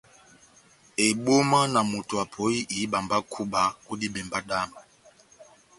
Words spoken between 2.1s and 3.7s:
apɔhi ihíba mba kúba